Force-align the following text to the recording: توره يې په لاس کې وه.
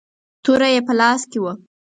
توره 0.43 0.67
يې 0.73 0.79
په 0.87 0.93
لاس 0.99 1.21
کې 1.31 1.39
وه. 1.43 1.53